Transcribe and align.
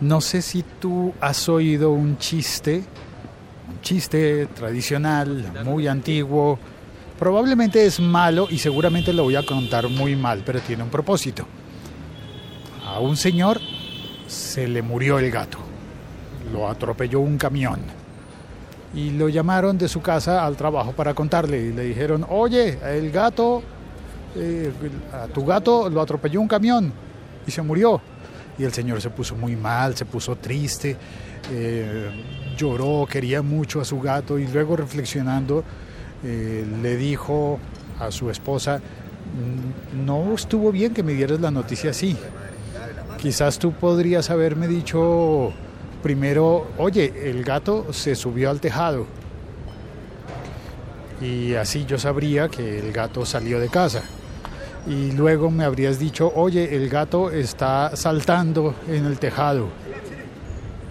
No 0.00 0.22
sé 0.22 0.40
si 0.40 0.62
tú 0.62 1.12
has 1.20 1.46
oído 1.50 1.90
un 1.90 2.16
chiste, 2.16 2.82
un 3.68 3.80
chiste 3.82 4.46
tradicional, 4.46 5.52
muy 5.62 5.88
antiguo. 5.88 6.58
Probablemente 7.18 7.84
es 7.84 8.00
malo 8.00 8.46
y 8.48 8.56
seguramente 8.56 9.12
lo 9.12 9.24
voy 9.24 9.36
a 9.36 9.44
contar 9.44 9.88
muy 9.90 10.16
mal, 10.16 10.42
pero 10.44 10.58
tiene 10.60 10.82
un 10.82 10.88
propósito. 10.88 11.44
A 12.86 12.98
un 12.98 13.14
señor 13.18 13.60
se 14.26 14.66
le 14.66 14.80
murió 14.80 15.18
el 15.18 15.30
gato. 15.30 15.58
Lo 16.50 16.66
atropelló 16.66 17.20
un 17.20 17.36
camión. 17.36 17.80
Y 18.94 19.10
lo 19.10 19.28
llamaron 19.28 19.76
de 19.76 19.86
su 19.86 20.00
casa 20.00 20.46
al 20.46 20.56
trabajo 20.56 20.92
para 20.92 21.12
contarle. 21.12 21.60
Y 21.60 21.72
le 21.72 21.84
dijeron, 21.84 22.24
oye, 22.28 22.78
el 22.96 23.10
gato, 23.10 23.62
eh, 24.34 24.72
a 25.12 25.26
tu 25.26 25.44
gato 25.44 25.90
lo 25.90 26.00
atropelló 26.00 26.40
un 26.40 26.48
camión 26.48 26.90
y 27.46 27.50
se 27.50 27.60
murió. 27.60 28.00
Y 28.60 28.64
el 28.64 28.74
señor 28.74 29.00
se 29.00 29.08
puso 29.08 29.34
muy 29.36 29.56
mal, 29.56 29.96
se 29.96 30.04
puso 30.04 30.36
triste, 30.36 30.94
eh, 31.50 32.10
lloró, 32.58 33.06
quería 33.10 33.40
mucho 33.40 33.80
a 33.80 33.86
su 33.86 33.98
gato 33.98 34.38
y 34.38 34.46
luego 34.48 34.76
reflexionando 34.76 35.64
eh, 36.22 36.66
le 36.82 36.96
dijo 36.96 37.58
a 37.98 38.10
su 38.10 38.28
esposa, 38.28 38.76
"Mm, 38.78 40.04
no 40.04 40.34
estuvo 40.34 40.70
bien 40.70 40.92
que 40.92 41.02
me 41.02 41.14
dieras 41.14 41.40
la 41.40 41.50
noticia 41.50 41.92
así. 41.92 42.14
Quizás 43.16 43.58
tú 43.58 43.72
podrías 43.72 44.28
haberme 44.28 44.68
dicho 44.68 45.54
primero, 46.02 46.66
oye, 46.76 47.30
el 47.30 47.42
gato 47.42 47.94
se 47.94 48.14
subió 48.14 48.50
al 48.50 48.60
tejado. 48.60 49.06
Y 51.22 51.54
así 51.54 51.86
yo 51.86 51.98
sabría 51.98 52.50
que 52.50 52.78
el 52.78 52.92
gato 52.92 53.24
salió 53.24 53.58
de 53.58 53.68
casa. 53.70 54.02
Y 54.86 55.12
luego 55.12 55.50
me 55.50 55.64
habrías 55.64 55.98
dicho, 55.98 56.32
oye, 56.34 56.74
el 56.74 56.88
gato 56.88 57.30
está 57.30 57.94
saltando 57.96 58.74
en 58.88 59.04
el 59.04 59.18
tejado. 59.18 59.68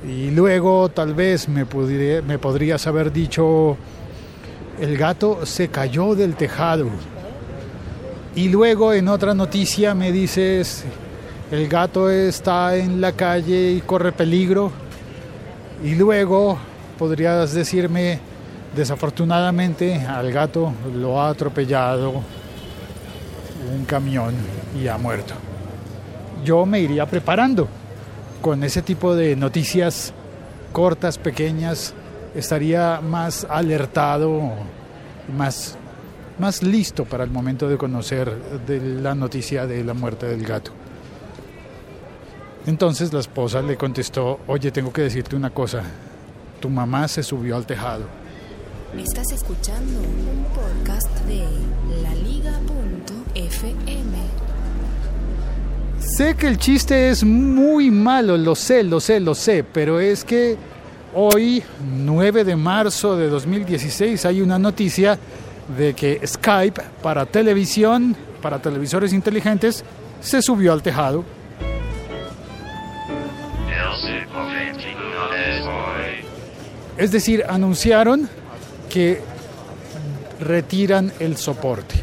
Y 0.08 0.32
luego 0.32 0.90
tal 0.90 1.14
vez 1.14 1.50
me, 1.50 1.66
me 1.66 2.40
podrías 2.40 2.88
haber 2.88 3.12
dicho, 3.12 3.78
el 4.80 4.98
gato 4.98 5.46
se 5.46 5.70
cayó 5.70 6.16
del 6.16 6.36
tejado. 6.36 6.88
Y 8.36 8.50
luego 8.50 8.94
en 8.94 9.08
otra 9.08 9.34
noticia 9.34 9.96
me 9.96 10.12
dices, 10.12 10.86
el 11.52 11.68
gato 11.68 12.10
está 12.10 12.76
en 12.76 13.02
la 13.02 13.12
calle 13.12 13.72
y 13.72 13.82
corre 13.82 14.12
peligro. 14.12 14.72
Y 15.84 15.96
luego 15.96 16.58
podrías 16.98 17.54
decirme, 17.54 18.20
desafortunadamente 18.76 20.06
al 20.06 20.32
gato 20.32 20.72
lo 20.96 21.20
ha 21.20 21.30
atropellado 21.30 22.22
un 23.74 23.86
camión 23.86 24.34
y 24.80 24.88
ha 24.88 24.98
muerto. 24.98 25.34
Yo 26.44 26.66
me 26.66 26.80
iría 26.80 27.06
preparando 27.06 27.68
con 28.42 28.64
ese 28.64 28.82
tipo 28.82 29.16
de 29.16 29.36
noticias 29.36 30.14
cortas, 30.72 31.18
pequeñas, 31.18 31.94
estaría 32.36 33.02
más 33.02 33.46
alertado, 33.50 34.52
más, 35.36 35.78
más 36.38 36.64
listo 36.64 37.06
para 37.06 37.24
el 37.24 37.32
momento 37.32 37.68
de 37.68 37.78
conocer 37.78 38.34
de 38.66 38.80
la 38.80 39.16
noticia 39.16 39.66
de 39.68 39.84
la 39.84 39.94
muerte 39.94 40.28
del 40.28 40.46
gato. 40.46 40.72
Entonces 42.66 43.12
la 43.14 43.20
esposa 43.20 43.62
le 43.62 43.78
contestó, 43.78 44.40
oye, 44.48 44.72
tengo 44.72 44.94
que 44.94 45.02
decirte 45.02 45.36
una 45.36 45.50
cosa, 45.50 45.84
tu 46.60 46.70
mamá 46.70 47.08
se 47.08 47.24
subió 47.24 47.56
al 47.56 47.66
tejado. 47.66 48.04
Estás 48.98 49.32
escuchando 49.32 50.00
un 50.00 50.46
podcast 50.56 51.08
de 51.28 51.46
laliga.fm. 52.02 52.58
Sé 56.00 56.36
que 56.36 56.48
el 56.48 56.58
chiste 56.58 57.10
es 57.10 57.24
muy 57.24 57.92
malo, 57.92 58.36
lo 58.36 58.56
sé, 58.56 58.84
lo 58.84 59.00
sé, 59.00 59.20
lo 59.20 59.36
sé, 59.36 59.64
pero 59.64 60.00
es 60.00 60.26
que 60.26 60.58
hoy, 61.14 61.64
9 61.98 62.44
de 62.44 62.56
marzo 62.56 63.16
de 63.16 63.30
2016, 63.30 64.26
hay 64.26 64.42
una 64.42 64.58
noticia 64.58 65.20
de 65.78 65.94
que 65.94 66.20
Skype 66.26 66.82
para 67.04 67.28
televisión, 67.28 68.16
para 68.42 68.60
televisores 68.60 69.14
inteligentes, 69.14 69.86
se 70.20 70.42
subió 70.42 70.74
al 70.74 70.82
tejado. 70.82 71.24
Es 76.98 77.12
decir, 77.12 77.46
anunciaron 77.48 78.28
que 78.90 79.22
retiran 80.40 81.12
el 81.20 81.38
soporte. 81.38 81.96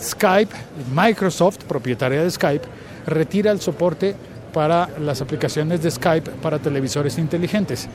Skype, 0.00 0.54
Microsoft, 0.94 1.64
propietaria 1.64 2.22
de 2.22 2.30
Skype, 2.30 2.66
retira 3.06 3.50
el 3.50 3.60
soporte 3.60 4.14
para 4.52 4.88
las 5.00 5.20
aplicaciones 5.20 5.82
de 5.82 5.90
Skype 5.90 6.30
para 6.42 6.58
televisores 6.58 7.18
inteligentes. 7.18 7.88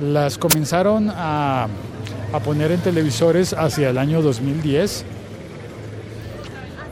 Las 0.00 0.38
comenzaron 0.38 1.10
a, 1.10 1.68
a 2.32 2.40
poner 2.40 2.72
en 2.72 2.80
televisores 2.80 3.52
hacia 3.52 3.90
el 3.90 3.98
año 3.98 4.22
2010. 4.22 5.04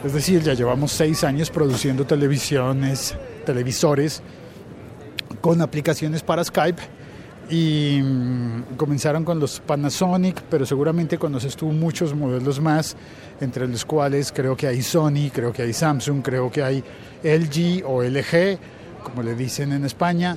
Es 0.04 0.12
decir, 0.12 0.42
ya 0.42 0.54
llevamos 0.54 0.92
seis 0.92 1.24
años 1.24 1.50
produciendo 1.50 2.04
televisiones, 2.04 3.14
televisores 3.44 4.22
con 5.40 5.60
aplicaciones 5.62 6.22
para 6.22 6.44
Skype 6.44 6.99
y 7.50 8.00
mm, 8.00 8.76
comenzaron 8.76 9.24
con 9.24 9.40
los 9.40 9.60
Panasonic, 9.60 10.42
pero 10.48 10.64
seguramente 10.64 11.18
conoces 11.18 11.56
tú 11.56 11.66
muchos 11.66 12.14
modelos 12.14 12.60
más, 12.60 12.96
entre 13.40 13.66
los 13.66 13.84
cuales 13.84 14.32
creo 14.32 14.56
que 14.56 14.68
hay 14.68 14.82
Sony, 14.82 15.30
creo 15.32 15.52
que 15.52 15.62
hay 15.62 15.72
Samsung, 15.72 16.22
creo 16.22 16.50
que 16.50 16.62
hay 16.62 16.82
LG 17.24 17.84
o 17.84 18.02
LG, 18.02 18.58
como 19.02 19.22
le 19.22 19.34
dicen 19.34 19.72
en 19.72 19.84
España, 19.84 20.36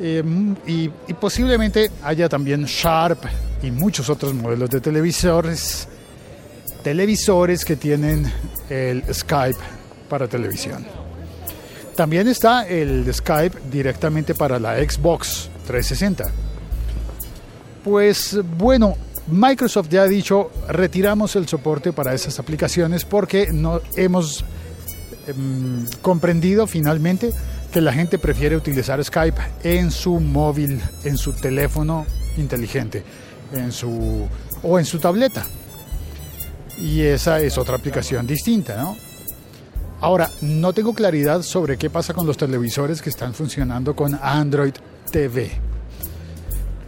mm, 0.00 0.52
y, 0.66 0.90
y 1.08 1.14
posiblemente 1.20 1.90
haya 2.02 2.28
también 2.28 2.64
Sharp 2.64 3.24
y 3.62 3.70
muchos 3.70 4.08
otros 4.08 4.32
modelos 4.32 4.70
de 4.70 4.80
televisores, 4.80 5.86
televisores 6.82 7.64
que 7.64 7.76
tienen 7.76 8.32
el 8.70 9.02
Skype 9.12 9.58
para 10.08 10.26
televisión. 10.26 10.86
También 11.94 12.28
está 12.28 12.66
el 12.66 13.12
Skype 13.12 13.58
directamente 13.70 14.34
para 14.34 14.58
la 14.58 14.76
Xbox 14.76 15.48
360. 15.66 16.45
Pues 17.86 18.36
bueno, 18.58 18.96
Microsoft 19.28 19.90
ya 19.90 20.02
ha 20.02 20.08
dicho, 20.08 20.50
retiramos 20.68 21.36
el 21.36 21.46
soporte 21.46 21.92
para 21.92 22.14
esas 22.14 22.40
aplicaciones 22.40 23.04
porque 23.04 23.52
no 23.52 23.80
hemos 23.94 24.44
em, 25.28 25.86
comprendido 26.02 26.66
finalmente 26.66 27.30
que 27.72 27.80
la 27.80 27.92
gente 27.92 28.18
prefiere 28.18 28.56
utilizar 28.56 29.02
Skype 29.04 29.40
en 29.62 29.92
su 29.92 30.18
móvil, 30.18 30.80
en 31.04 31.16
su 31.16 31.32
teléfono 31.32 32.04
inteligente, 32.36 33.04
en 33.52 33.70
su 33.70 34.26
o 34.64 34.80
en 34.80 34.84
su 34.84 34.98
tableta. 34.98 35.46
Y 36.78 37.02
esa 37.02 37.38
es 37.38 37.56
otra 37.56 37.76
aplicación 37.76 38.26
distinta, 38.26 38.82
¿no? 38.82 38.96
Ahora, 40.00 40.28
no 40.40 40.72
tengo 40.72 40.92
claridad 40.92 41.42
sobre 41.42 41.76
qué 41.76 41.88
pasa 41.88 42.14
con 42.14 42.26
los 42.26 42.36
televisores 42.36 43.00
que 43.00 43.10
están 43.10 43.32
funcionando 43.32 43.94
con 43.94 44.18
Android 44.20 44.74
TV. 45.12 45.75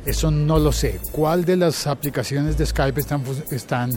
Eso 0.06 0.30
no 0.30 0.58
lo 0.58 0.72
sé. 0.72 1.00
¿Cuál 1.12 1.44
de 1.44 1.56
las 1.56 1.86
aplicaciones 1.86 2.56
de 2.56 2.66
Skype 2.66 3.00
están, 3.00 3.22
están 3.50 3.90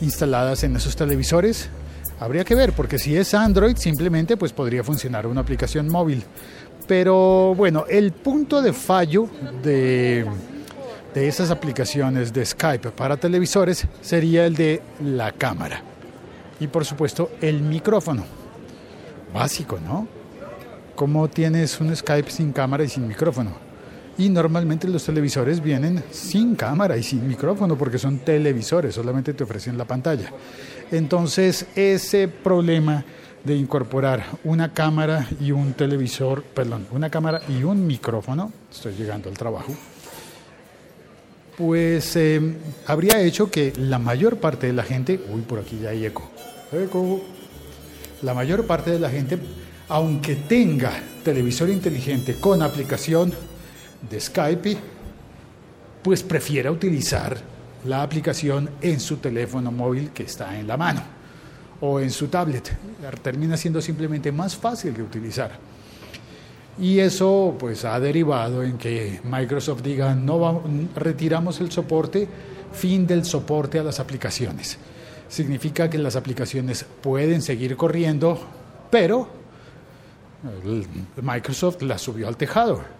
instaladas 0.00 0.64
en 0.64 0.76
esos 0.76 0.96
televisores? 0.96 1.68
Habría 2.18 2.44
que 2.44 2.54
ver, 2.54 2.72
porque 2.72 2.98
si 2.98 3.16
es 3.16 3.32
Android, 3.32 3.76
simplemente 3.76 4.36
pues 4.36 4.52
podría 4.52 4.84
funcionar 4.84 5.26
una 5.26 5.40
aplicación 5.40 5.88
móvil. 5.88 6.22
Pero 6.86 7.54
bueno, 7.54 7.84
el 7.88 8.12
punto 8.12 8.60
de 8.60 8.72
fallo 8.72 9.28
de, 9.62 10.26
de 11.14 11.28
esas 11.28 11.50
aplicaciones 11.50 12.32
de 12.32 12.44
Skype 12.44 12.90
para 12.90 13.16
televisores 13.16 13.86
sería 14.00 14.46
el 14.46 14.54
de 14.54 14.82
la 15.04 15.32
cámara. 15.32 15.82
Y 16.58 16.66
por 16.66 16.84
supuesto 16.84 17.30
el 17.40 17.62
micrófono. 17.62 18.24
Básico, 19.32 19.78
¿no? 19.78 20.08
¿Cómo 20.94 21.28
tienes 21.28 21.80
un 21.80 21.94
Skype 21.94 22.30
sin 22.30 22.52
cámara 22.52 22.84
y 22.84 22.88
sin 22.88 23.06
micrófono? 23.06 23.69
Y 24.18 24.28
normalmente 24.28 24.86
los 24.88 25.04
televisores 25.04 25.62
vienen 25.62 26.02
sin 26.10 26.54
cámara 26.54 26.96
y 26.96 27.02
sin 27.02 27.26
micrófono 27.26 27.76
porque 27.78 27.98
son 27.98 28.18
televisores, 28.18 28.94
solamente 28.94 29.32
te 29.34 29.44
ofrecen 29.44 29.78
la 29.78 29.86
pantalla. 29.86 30.30
Entonces 30.90 31.66
ese 31.74 32.28
problema 32.28 33.04
de 33.44 33.56
incorporar 33.56 34.24
una 34.44 34.72
cámara 34.72 35.26
y 35.40 35.52
un 35.52 35.72
televisor, 35.72 36.42
perdón, 36.42 36.86
una 36.90 37.08
cámara 37.08 37.40
y 37.48 37.62
un 37.62 37.86
micrófono, 37.86 38.52
estoy 38.70 38.94
llegando 38.94 39.30
al 39.30 39.38
trabajo, 39.38 39.74
pues 41.56 42.16
eh, 42.16 42.40
habría 42.86 43.20
hecho 43.20 43.50
que 43.50 43.72
la 43.76 43.98
mayor 43.98 44.38
parte 44.38 44.66
de 44.66 44.72
la 44.72 44.82
gente, 44.82 45.20
uy, 45.32 45.42
por 45.42 45.58
aquí 45.58 45.78
ya 45.82 45.90
hay 45.90 46.04
eco, 46.04 46.30
eco, 46.72 47.22
la 48.22 48.34
mayor 48.34 48.66
parte 48.66 48.90
de 48.90 48.98
la 48.98 49.10
gente, 49.10 49.38
aunque 49.88 50.36
tenga 50.36 50.92
televisor 51.24 51.70
inteligente 51.70 52.34
con 52.34 52.62
aplicación 52.62 53.32
de 54.08 54.20
Skype, 54.20 54.76
pues 56.02 56.22
prefiera 56.22 56.70
utilizar 56.70 57.36
la 57.84 58.02
aplicación 58.02 58.70
en 58.80 59.00
su 59.00 59.16
teléfono 59.18 59.70
móvil 59.70 60.10
que 60.10 60.24
está 60.24 60.58
en 60.58 60.66
la 60.66 60.76
mano 60.76 61.02
o 61.80 62.00
en 62.00 62.10
su 62.10 62.28
tablet. 62.28 62.72
Termina 63.22 63.56
siendo 63.56 63.80
simplemente 63.80 64.32
más 64.32 64.56
fácil 64.56 64.94
de 64.94 65.02
utilizar. 65.02 65.52
Y 66.78 66.98
eso 66.98 67.56
pues 67.58 67.84
ha 67.84 67.98
derivado 68.00 68.62
en 68.62 68.78
que 68.78 69.20
Microsoft 69.24 69.82
diga, 69.82 70.14
no 70.14 70.62
retiramos 70.94 71.60
el 71.60 71.70
soporte, 71.70 72.26
fin 72.72 73.06
del 73.06 73.24
soporte 73.24 73.78
a 73.78 73.82
las 73.82 74.00
aplicaciones. 74.00 74.78
Significa 75.28 75.90
que 75.90 75.98
las 75.98 76.16
aplicaciones 76.16 76.84
pueden 77.02 77.42
seguir 77.42 77.76
corriendo, 77.76 78.38
pero 78.90 79.28
Microsoft 81.20 81.82
las 81.82 82.00
subió 82.00 82.28
al 82.28 82.36
tejado. 82.36 82.99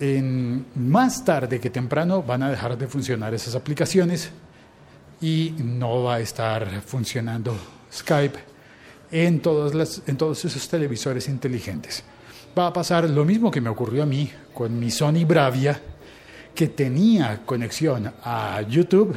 En, 0.00 0.66
más 0.76 1.24
tarde 1.24 1.58
que 1.58 1.70
temprano 1.70 2.22
van 2.22 2.42
a 2.42 2.50
dejar 2.50 2.78
de 2.78 2.86
funcionar 2.86 3.34
esas 3.34 3.54
aplicaciones 3.54 4.30
y 5.20 5.54
no 5.58 6.04
va 6.04 6.16
a 6.16 6.20
estar 6.20 6.80
funcionando 6.82 7.56
Skype 7.92 8.38
en, 9.10 9.40
todas 9.40 9.74
las, 9.74 10.02
en 10.06 10.16
todos 10.16 10.44
esos 10.44 10.68
televisores 10.68 11.28
inteligentes 11.28 12.04
va 12.58 12.68
a 12.68 12.72
pasar 12.72 13.08
lo 13.08 13.24
mismo 13.24 13.50
que 13.50 13.60
me 13.60 13.68
ocurrió 13.68 14.02
a 14.02 14.06
mí 14.06 14.30
con 14.52 14.78
mi 14.78 14.90
Sony 14.90 15.24
Bravia, 15.26 15.80
que 16.54 16.68
tenía 16.68 17.42
conexión 17.44 18.12
a 18.24 18.62
YouTube, 18.62 19.14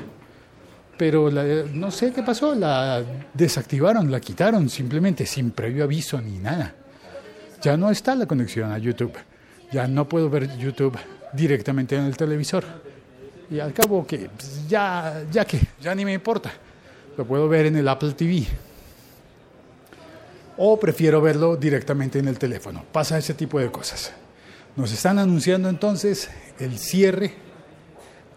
pero 0.97 1.31
no 1.31 1.89
sé 1.89 2.11
qué 2.11 2.21
pasó, 2.21 2.53
la 2.53 3.03
desactivaron, 3.33 4.11
la 4.11 4.19
quitaron 4.19 4.69
simplemente 4.69 5.25
sin 5.25 5.51
previo 5.51 5.83
aviso 5.83 6.21
ni 6.21 6.37
nada. 6.37 6.75
Ya 7.61 7.77
no 7.77 7.89
está 7.89 8.13
la 8.13 8.27
conexión 8.27 8.71
a 8.71 8.77
YouTube, 8.77 9.13
ya 9.71 9.87
no 9.87 10.07
puedo 10.07 10.29
ver 10.29 10.57
YouTube 10.57 10.97
directamente 11.33 11.95
en 11.95 12.05
el 12.05 12.17
televisor. 12.17 12.63
Y 13.49 13.59
al 13.59 13.73
cabo 13.73 14.05
que 14.05 14.29
pues, 14.29 14.67
ya, 14.67 15.23
ya 15.31 15.45
que, 15.45 15.59
ya 15.81 15.93
ni 15.95 16.05
me 16.05 16.13
importa, 16.13 16.51
lo 17.17 17.25
puedo 17.25 17.47
ver 17.49 17.65
en 17.65 17.75
el 17.75 17.87
Apple 17.87 18.13
TV 18.13 18.47
o 20.57 20.79
prefiero 20.79 21.21
verlo 21.21 21.55
directamente 21.55 22.19
en 22.19 22.27
el 22.27 22.37
teléfono. 22.37 22.85
Pasa 22.91 23.17
ese 23.17 23.33
tipo 23.33 23.59
de 23.59 23.71
cosas. 23.71 24.13
Nos 24.75 24.91
están 24.91 25.19
anunciando 25.19 25.69
entonces 25.69 26.29
el 26.59 26.77
cierre 26.77 27.33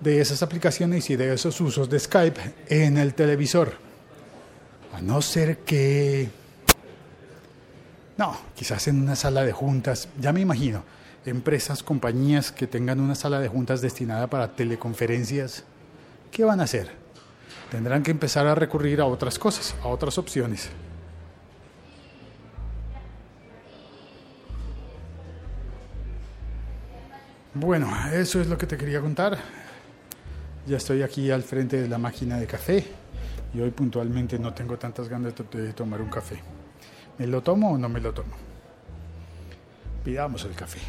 de 0.00 0.20
esas 0.20 0.42
aplicaciones 0.42 1.08
y 1.10 1.16
de 1.16 1.34
esos 1.34 1.60
usos 1.60 1.88
de 1.88 2.00
Skype 2.00 2.40
en 2.68 2.98
el 2.98 3.14
televisor. 3.14 3.74
A 4.94 5.00
no 5.00 5.22
ser 5.22 5.58
que... 5.58 6.28
No, 8.16 8.36
quizás 8.54 8.86
en 8.88 9.02
una 9.02 9.16
sala 9.16 9.44
de 9.44 9.52
juntas, 9.52 10.08
ya 10.20 10.32
me 10.32 10.40
imagino, 10.40 10.84
empresas, 11.24 11.82
compañías 11.82 12.52
que 12.52 12.66
tengan 12.66 13.00
una 13.00 13.14
sala 13.14 13.40
de 13.40 13.48
juntas 13.48 13.80
destinada 13.80 14.26
para 14.28 14.54
teleconferencias, 14.54 15.64
¿qué 16.30 16.44
van 16.44 16.60
a 16.60 16.64
hacer? 16.64 16.90
Tendrán 17.70 18.02
que 18.02 18.10
empezar 18.10 18.46
a 18.46 18.54
recurrir 18.54 19.00
a 19.00 19.06
otras 19.06 19.38
cosas, 19.38 19.74
a 19.82 19.88
otras 19.88 20.18
opciones. 20.18 20.70
Bueno, 27.54 27.88
eso 28.12 28.40
es 28.40 28.48
lo 28.48 28.58
que 28.58 28.66
te 28.66 28.76
quería 28.76 29.00
contar. 29.00 29.38
Ya 30.66 30.76
estoy 30.76 31.02
aquí 31.02 31.30
al 31.30 31.44
frente 31.44 31.80
de 31.80 31.88
la 31.88 31.98
máquina 31.98 32.36
de 32.36 32.46
café 32.46 32.84
y 33.54 33.60
hoy 33.60 33.70
puntualmente 33.70 34.38
no 34.38 34.52
tengo 34.52 34.76
tantas 34.76 35.08
ganas 35.08 35.34
de, 35.52 35.72
tomar 35.72 36.00
un 36.00 36.08
café. 36.08 36.40
¿Me 37.18 37.28
lo 37.28 37.42
tomo 37.42 37.72
o 37.72 37.78
no 37.78 37.88
me 37.88 38.00
lo 38.00 38.12
tomo? 38.12 38.34
Pidamos 40.02 40.44
el 40.44 40.54
café. 40.54 40.80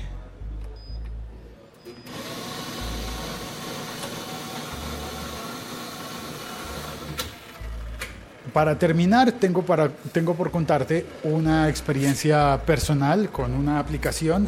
Para 8.56 8.80
terminar, 8.80 9.34
tengo, 9.34 9.64
para, 9.64 9.90
tengo 10.14 10.34
por 10.34 10.50
contarte 10.50 11.06
una 11.24 11.68
experiencia 11.68 12.58
personal 12.66 13.30
con 13.30 13.52
una 13.54 13.80
aplicación 13.80 14.48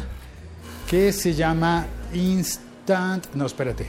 que 0.88 1.12
se 1.12 1.34
llama 1.34 1.86
Instant, 2.14 3.26
no, 3.34 3.44
espérate. 3.44 3.86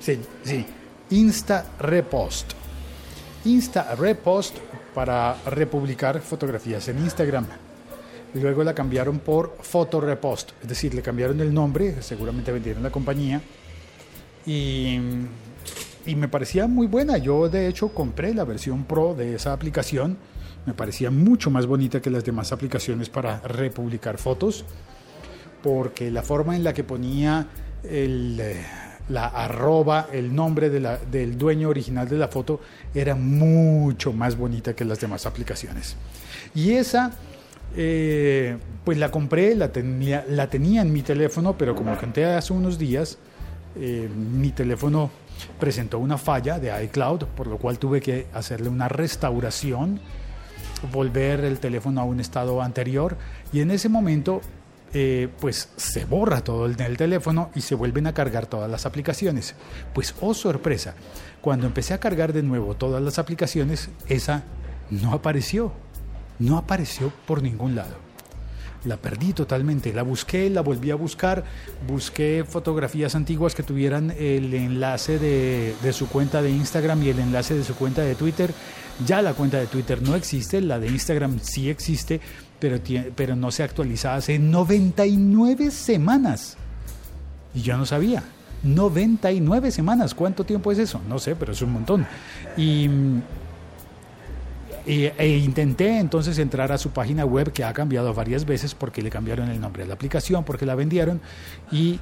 Sí, 0.00 0.18
sí, 0.42 0.66
Insta 1.10 1.64
Repost. 1.78 2.54
Insta 3.44 3.94
Repost 3.94 4.56
para 4.96 5.36
republicar 5.46 6.20
fotografías 6.20 6.88
en 6.88 6.98
Instagram. 6.98 7.46
Luego 8.34 8.64
la 8.64 8.74
cambiaron 8.74 9.20
por 9.20 9.58
Photo 9.62 10.00
Repost, 10.00 10.54
es 10.60 10.68
decir, 10.70 10.92
le 10.92 11.02
cambiaron 11.02 11.40
el 11.40 11.54
nombre, 11.54 12.02
seguramente 12.02 12.50
vendieron 12.50 12.82
la 12.82 12.90
compañía. 12.90 13.40
Y, 14.44 14.98
y 16.06 16.16
me 16.16 16.28
parecía 16.28 16.66
muy 16.66 16.86
buena. 16.86 17.18
Yo, 17.18 17.48
de 17.48 17.68
hecho, 17.68 17.88
compré 17.88 18.34
la 18.34 18.44
versión 18.44 18.84
Pro 18.84 19.14
de 19.14 19.34
esa 19.34 19.52
aplicación. 19.52 20.16
Me 20.66 20.74
parecía 20.74 21.10
mucho 21.10 21.50
más 21.50 21.66
bonita 21.66 22.00
que 22.00 22.10
las 22.10 22.24
demás 22.24 22.52
aplicaciones 22.52 23.08
para 23.08 23.40
republicar 23.40 24.18
fotos 24.18 24.64
porque 25.62 26.10
la 26.10 26.22
forma 26.22 26.56
en 26.56 26.64
la 26.64 26.74
que 26.74 26.84
ponía 26.84 27.46
el, 27.84 28.38
eh, 28.40 28.56
la 29.08 29.26
arroba, 29.26 30.08
el 30.12 30.34
nombre 30.34 30.70
de 30.70 30.98
del 31.10 31.38
dueño 31.38 31.68
original 31.68 32.08
de 32.08 32.18
la 32.18 32.28
foto, 32.28 32.60
era 32.94 33.14
mucho 33.14 34.12
más 34.12 34.36
bonita 34.36 34.74
que 34.74 34.84
las 34.84 35.00
demás 35.00 35.24
aplicaciones. 35.26 35.96
Y 36.54 36.72
esa, 36.72 37.12
eh, 37.76 38.56
pues 38.84 38.98
la 38.98 39.10
compré, 39.10 39.54
la 39.54 39.72
tenía, 39.72 40.24
la 40.28 40.48
tenía 40.48 40.82
en 40.82 40.92
mi 40.92 41.02
teléfono, 41.02 41.56
pero 41.56 41.74
como 41.74 41.96
conté 41.96 42.24
hace 42.24 42.52
unos 42.52 42.78
días, 42.78 43.18
eh, 43.76 44.08
mi 44.08 44.50
teléfono 44.50 45.10
presentó 45.58 45.98
una 45.98 46.18
falla 46.18 46.58
de 46.58 46.84
iCloud, 46.84 47.24
por 47.24 47.46
lo 47.46 47.58
cual 47.58 47.78
tuve 47.78 48.00
que 48.00 48.26
hacerle 48.32 48.68
una 48.68 48.88
restauración, 48.88 50.00
volver 50.92 51.44
el 51.44 51.58
teléfono 51.60 52.00
a 52.00 52.04
un 52.04 52.20
estado 52.20 52.62
anterior, 52.62 53.16
y 53.52 53.60
en 53.60 53.70
ese 53.70 53.88
momento 53.88 54.40
eh, 54.94 55.28
pues 55.40 55.70
se 55.76 56.04
borra 56.04 56.42
todo 56.42 56.66
el, 56.66 56.78
el 56.80 56.96
teléfono 56.96 57.50
y 57.54 57.62
se 57.62 57.74
vuelven 57.74 58.06
a 58.06 58.12
cargar 58.12 58.46
todas 58.46 58.70
las 58.70 58.84
aplicaciones. 58.84 59.54
Pues, 59.94 60.14
oh 60.20 60.34
sorpresa, 60.34 60.94
cuando 61.40 61.66
empecé 61.66 61.94
a 61.94 61.98
cargar 61.98 62.32
de 62.32 62.42
nuevo 62.42 62.74
todas 62.74 63.02
las 63.02 63.18
aplicaciones, 63.18 63.88
esa 64.08 64.44
no 64.90 65.12
apareció, 65.12 65.72
no 66.38 66.58
apareció 66.58 67.12
por 67.26 67.42
ningún 67.42 67.74
lado. 67.74 68.11
La 68.84 68.96
perdí 68.96 69.32
totalmente, 69.32 69.92
la 69.92 70.02
busqué, 70.02 70.50
la 70.50 70.60
volví 70.60 70.90
a 70.90 70.96
buscar, 70.96 71.44
busqué 71.86 72.44
fotografías 72.48 73.14
antiguas 73.14 73.54
que 73.54 73.62
tuvieran 73.62 74.10
el 74.18 74.52
enlace 74.54 75.18
de, 75.18 75.74
de 75.82 75.92
su 75.92 76.08
cuenta 76.08 76.42
de 76.42 76.50
Instagram 76.50 77.02
y 77.04 77.10
el 77.10 77.20
enlace 77.20 77.54
de 77.54 77.62
su 77.62 77.74
cuenta 77.76 78.02
de 78.02 78.14
Twitter. 78.16 78.52
Ya 79.06 79.22
la 79.22 79.34
cuenta 79.34 79.58
de 79.58 79.66
Twitter 79.66 80.02
no 80.02 80.16
existe, 80.16 80.60
la 80.60 80.78
de 80.78 80.88
Instagram 80.88 81.38
sí 81.40 81.70
existe, 81.70 82.20
pero, 82.58 82.78
pero 83.16 83.34
no 83.34 83.50
se 83.50 83.62
actualiza 83.62 84.14
hace 84.14 84.38
99 84.38 85.70
semanas. 85.70 86.56
Y 87.54 87.62
yo 87.62 87.76
no 87.76 87.86
sabía. 87.86 88.22
99 88.62 89.70
semanas. 89.72 90.14
¿Cuánto 90.14 90.44
tiempo 90.44 90.70
es 90.70 90.78
eso? 90.78 91.00
No 91.08 91.18
sé, 91.18 91.34
pero 91.34 91.52
es 91.52 91.62
un 91.62 91.72
montón. 91.72 92.06
Y, 92.56 92.88
e, 94.86 95.38
intenté 95.38 95.98
entonces 95.98 96.38
entrar 96.38 96.72
a 96.72 96.78
su 96.78 96.90
página 96.90 97.24
web 97.24 97.52
que 97.52 97.64
ha 97.64 97.72
cambiado 97.72 98.12
varias 98.14 98.44
veces 98.44 98.74
porque 98.74 99.02
le 99.02 99.10
cambiaron 99.10 99.48
el 99.48 99.60
nombre 99.60 99.84
a 99.84 99.86
la 99.86 99.94
aplicación, 99.94 100.44
porque 100.44 100.66
la 100.66 100.74
vendieron. 100.74 101.20
Y 101.70 101.98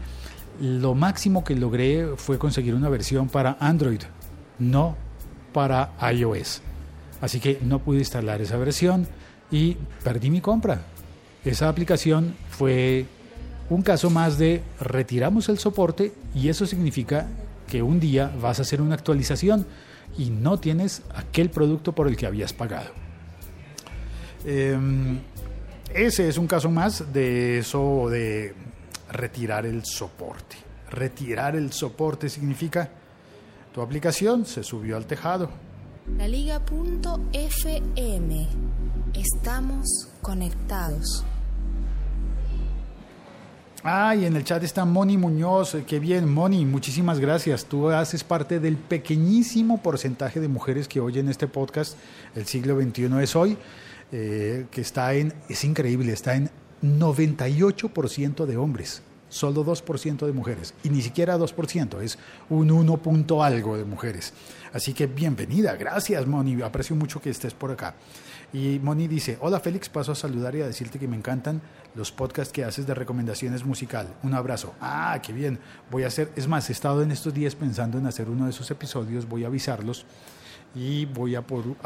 lo 0.60 0.94
máximo 0.94 1.44
que 1.44 1.54
logré 1.54 2.06
fue 2.16 2.38
conseguir 2.38 2.74
una 2.74 2.88
versión 2.88 3.28
para 3.28 3.56
Android, 3.60 4.00
no 4.58 4.96
para 5.52 5.92
iOS. 6.12 6.62
Así 7.20 7.40
que 7.40 7.58
no 7.62 7.80
pude 7.80 7.98
instalar 7.98 8.40
esa 8.40 8.56
versión 8.56 9.06
y 9.50 9.76
perdí 10.02 10.30
mi 10.30 10.40
compra. 10.40 10.82
Esa 11.44 11.68
aplicación 11.68 12.34
fue 12.50 13.06
un 13.68 13.82
caso 13.82 14.10
más 14.10 14.38
de 14.38 14.62
retiramos 14.80 15.48
el 15.48 15.58
soporte 15.58 16.12
y 16.34 16.48
eso 16.48 16.66
significa 16.66 17.26
que 17.68 17.82
un 17.82 18.00
día 18.00 18.32
vas 18.40 18.58
a 18.58 18.62
hacer 18.62 18.80
una 18.80 18.94
actualización 18.94 19.66
y 20.18 20.30
no 20.30 20.58
tienes 20.58 21.02
aquel 21.14 21.50
producto 21.50 21.92
por 21.92 22.08
el 22.08 22.16
que 22.16 22.26
habías 22.26 22.52
pagado. 22.52 22.90
Em, 24.44 25.18
ese 25.94 26.28
es 26.28 26.38
un 26.38 26.46
caso 26.46 26.70
más 26.70 27.12
de 27.12 27.58
eso 27.58 28.08
de 28.08 28.54
retirar 29.10 29.66
el 29.66 29.84
soporte. 29.84 30.56
Retirar 30.90 31.56
el 31.56 31.72
soporte 31.72 32.28
significa 32.28 32.90
tu 33.72 33.80
aplicación 33.80 34.44
se 34.46 34.64
subió 34.64 34.96
al 34.96 35.06
tejado, 35.06 35.50
la 36.18 36.26
Liga.fm. 36.28 37.28
Estamos 39.14 40.08
conectados. 40.22 41.24
Ay, 43.82 44.26
en 44.26 44.36
el 44.36 44.44
chat 44.44 44.62
está 44.62 44.84
Moni 44.84 45.16
Muñoz. 45.16 45.74
Qué 45.86 45.98
bien, 45.98 46.30
Moni, 46.30 46.66
muchísimas 46.66 47.18
gracias. 47.18 47.64
Tú 47.64 47.88
haces 47.88 48.22
parte 48.24 48.60
del 48.60 48.76
pequeñísimo 48.76 49.82
porcentaje 49.82 50.38
de 50.38 50.48
mujeres 50.48 50.86
que 50.86 51.00
oyen 51.00 51.30
este 51.30 51.46
podcast. 51.46 51.96
El 52.34 52.44
siglo 52.44 52.78
XXI 52.78 53.22
es 53.22 53.34
hoy, 53.34 53.56
eh, 54.12 54.66
que 54.70 54.82
está 54.82 55.14
en, 55.14 55.32
es 55.48 55.64
increíble, 55.64 56.12
está 56.12 56.34
en 56.34 56.50
98% 56.82 58.44
de 58.44 58.56
hombres. 58.58 59.02
solo 59.30 59.64
2% 59.64 60.26
de 60.26 60.32
mujeres. 60.32 60.74
Y 60.82 60.90
ni 60.90 61.00
siquiera 61.00 61.38
2%, 61.38 62.02
es 62.02 62.18
un 62.50 62.70
1 62.72 62.96
punto 62.96 63.44
algo 63.44 63.78
de 63.78 63.84
mujeres. 63.84 64.34
Así 64.72 64.92
que 64.92 65.06
bienvenida, 65.06 65.76
gracias 65.76 66.26
Moni, 66.26 66.60
aprecio 66.62 66.96
mucho 66.96 67.22
que 67.22 67.30
estés 67.30 67.54
por 67.54 67.70
acá. 67.70 67.94
Y 68.52 68.80
Moni 68.80 69.06
dice, 69.06 69.38
hola 69.40 69.60
Félix, 69.60 69.88
paso 69.88 70.12
a 70.12 70.16
saludar 70.16 70.56
y 70.56 70.62
a 70.62 70.66
decirte 70.66 70.98
que 70.98 71.06
me 71.06 71.16
encantan 71.16 71.62
los 71.94 72.10
podcasts 72.10 72.52
que 72.52 72.64
haces 72.64 72.86
de 72.86 72.94
recomendaciones 72.94 73.64
musical. 73.64 74.08
Un 74.22 74.34
abrazo. 74.34 74.74
Ah, 74.80 75.20
qué 75.22 75.32
bien. 75.32 75.58
Voy 75.90 76.02
a 76.02 76.08
hacer, 76.08 76.32
es 76.34 76.48
más, 76.48 76.68
he 76.68 76.72
estado 76.72 77.02
en 77.02 77.12
estos 77.12 77.32
días 77.32 77.54
pensando 77.54 77.98
en 77.98 78.06
hacer 78.06 78.28
uno 78.28 78.44
de 78.44 78.50
esos 78.50 78.70
episodios, 78.70 79.28
voy 79.28 79.44
a 79.44 79.46
avisarlos 79.46 80.04
y 80.74 81.06
voy 81.06 81.34
a, 81.34 81.44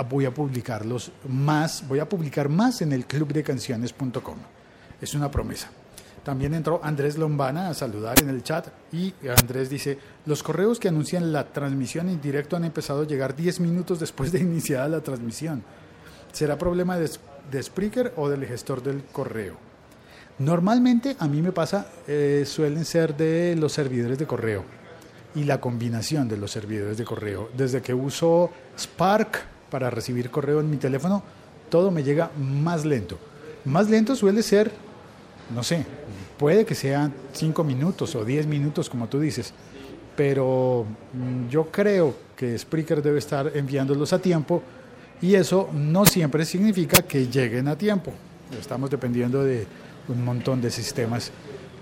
voy 0.08 0.24
a 0.24 0.32
publicarlos 0.32 1.12
más, 1.28 1.86
voy 1.86 1.98
a 1.98 2.08
publicar 2.08 2.48
más 2.48 2.80
en 2.80 2.92
el 2.92 3.06
clubdecanciones.com. 3.06 4.36
Es 5.00 5.14
una 5.14 5.30
promesa. 5.30 5.70
También 6.22 6.54
entró 6.54 6.80
Andrés 6.82 7.18
Lombana 7.18 7.68
a 7.68 7.74
saludar 7.74 8.18
en 8.22 8.30
el 8.30 8.42
chat 8.42 8.68
y 8.90 9.12
Andrés 9.28 9.68
dice, 9.68 9.98
los 10.24 10.42
correos 10.42 10.80
que 10.80 10.88
anuncian 10.88 11.32
la 11.32 11.52
transmisión 11.52 12.08
en 12.08 12.22
directo 12.22 12.56
han 12.56 12.64
empezado 12.64 13.02
a 13.02 13.06
llegar 13.06 13.36
10 13.36 13.60
minutos 13.60 14.00
después 14.00 14.32
de 14.32 14.40
iniciada 14.40 14.88
la 14.88 15.02
transmisión. 15.02 15.62
¿Será 16.34 16.58
problema 16.58 16.98
de, 16.98 17.08
de 17.52 17.62
Spreaker 17.62 18.12
o 18.16 18.28
del 18.28 18.44
gestor 18.44 18.82
del 18.82 19.04
correo? 19.04 19.54
Normalmente 20.40 21.14
a 21.20 21.28
mí 21.28 21.40
me 21.40 21.52
pasa, 21.52 21.86
eh, 22.08 22.42
suelen 22.44 22.84
ser 22.84 23.16
de 23.16 23.54
los 23.54 23.72
servidores 23.72 24.18
de 24.18 24.26
correo 24.26 24.64
y 25.36 25.44
la 25.44 25.60
combinación 25.60 26.26
de 26.26 26.36
los 26.36 26.50
servidores 26.50 26.98
de 26.98 27.04
correo. 27.04 27.50
Desde 27.56 27.82
que 27.82 27.94
uso 27.94 28.50
Spark 28.76 29.44
para 29.70 29.90
recibir 29.90 30.28
correo 30.28 30.58
en 30.58 30.68
mi 30.68 30.76
teléfono, 30.76 31.22
todo 31.70 31.92
me 31.92 32.02
llega 32.02 32.32
más 32.36 32.84
lento. 32.84 33.16
Más 33.64 33.88
lento 33.88 34.16
suele 34.16 34.42
ser, 34.42 34.72
no 35.54 35.62
sé, 35.62 35.86
puede 36.36 36.64
que 36.64 36.74
sean 36.74 37.14
5 37.32 37.62
minutos 37.62 38.16
o 38.16 38.24
10 38.24 38.48
minutos 38.48 38.90
como 38.90 39.08
tú 39.08 39.20
dices, 39.20 39.54
pero 40.16 40.84
mm, 41.12 41.48
yo 41.48 41.70
creo 41.70 42.12
que 42.34 42.58
Spreaker 42.58 43.02
debe 43.02 43.20
estar 43.20 43.52
enviándolos 43.54 44.12
a 44.12 44.18
tiempo 44.18 44.64
y 45.24 45.36
eso 45.36 45.70
no 45.72 46.04
siempre 46.04 46.44
significa 46.44 47.00
que 47.00 47.28
lleguen 47.28 47.66
a 47.68 47.78
tiempo. 47.78 48.12
Estamos 48.60 48.90
dependiendo 48.90 49.42
de 49.42 49.66
un 50.08 50.22
montón 50.22 50.60
de 50.60 50.70
sistemas. 50.70 51.30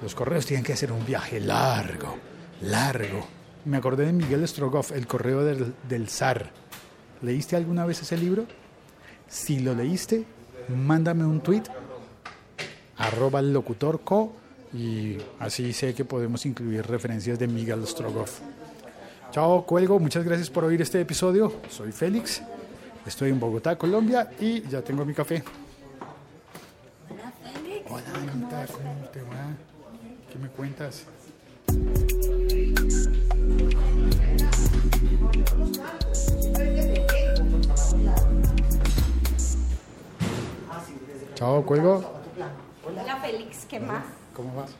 Los 0.00 0.14
correos 0.14 0.46
tienen 0.46 0.64
que 0.64 0.74
hacer 0.74 0.92
un 0.92 1.04
viaje 1.04 1.40
largo, 1.40 2.14
largo. 2.60 3.26
Me 3.64 3.78
acordé 3.78 4.06
de 4.06 4.12
Miguel 4.12 4.46
Strogoff, 4.46 4.92
El 4.92 5.08
correo 5.08 5.42
del, 5.42 5.74
del 5.88 6.08
zar. 6.08 6.52
¿Leíste 7.20 7.56
alguna 7.56 7.84
vez 7.84 8.00
ese 8.00 8.16
libro? 8.16 8.46
Si 9.26 9.58
lo 9.58 9.74
leíste, 9.74 10.24
mándame 10.68 11.24
un 11.24 11.40
tweet 11.40 11.64
arroba 12.96 13.42
locutor 13.42 14.02
co 14.02 14.34
y 14.72 15.16
así 15.40 15.72
sé 15.72 15.94
que 15.94 16.04
podemos 16.04 16.46
incluir 16.46 16.86
referencias 16.86 17.40
de 17.40 17.48
Miguel 17.48 17.84
Strogoff. 17.88 18.38
Chao, 19.32 19.66
cuelgo. 19.66 19.98
Muchas 19.98 20.22
gracias 20.22 20.48
por 20.48 20.62
oír 20.62 20.80
este 20.80 21.00
episodio. 21.00 21.52
Soy 21.70 21.90
Félix. 21.90 22.40
Estoy 23.06 23.30
en 23.30 23.40
Bogotá, 23.40 23.76
Colombia 23.76 24.30
y 24.38 24.62
ya 24.68 24.80
tengo 24.82 25.04
mi 25.04 25.12
café. 25.12 25.42
Hola, 27.10 27.32
Félix. 27.42 27.90
Hola, 27.90 28.30
Anita, 28.32 28.66
¿cómo 28.72 29.08
te 29.12 29.22
va? 29.22 29.56
¿Qué 30.32 30.38
me 30.38 30.48
cuentas? 30.48 31.06
Chao, 41.34 41.64
cuelgo. 41.66 42.04
Hola 42.84 43.16
Félix, 43.16 43.64
¿qué 43.64 43.80
más? 43.80 44.04
¿Cómo 44.34 44.54
vas? 44.54 44.70